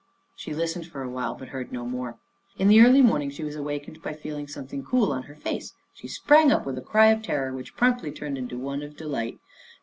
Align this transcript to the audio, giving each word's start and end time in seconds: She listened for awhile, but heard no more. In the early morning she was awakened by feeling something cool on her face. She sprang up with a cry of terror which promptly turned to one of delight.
She 0.35 0.51
listened 0.55 0.87
for 0.87 1.03
awhile, 1.03 1.35
but 1.35 1.49
heard 1.49 1.71
no 1.71 1.85
more. 1.85 2.17
In 2.57 2.69
the 2.69 2.81
early 2.81 3.03
morning 3.03 3.29
she 3.29 3.43
was 3.43 3.55
awakened 3.55 4.01
by 4.01 4.13
feeling 4.13 4.47
something 4.47 4.83
cool 4.83 5.11
on 5.11 5.21
her 5.29 5.35
face. 5.35 5.73
She 5.93 6.07
sprang 6.07 6.51
up 6.51 6.65
with 6.65 6.79
a 6.79 6.81
cry 6.81 7.09
of 7.11 7.21
terror 7.21 7.53
which 7.53 7.75
promptly 7.77 8.11
turned 8.11 8.49
to 8.49 8.57
one 8.57 8.81
of 8.81 8.97
delight. 8.97 9.37